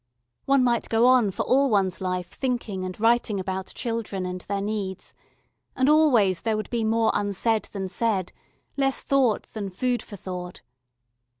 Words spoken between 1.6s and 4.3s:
one's life thinking and writing about children